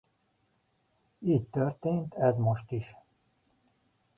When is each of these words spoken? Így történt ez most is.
Így 1.19 1.47
történt 1.49 2.13
ez 2.13 2.37
most 2.37 2.71
is. 2.71 2.95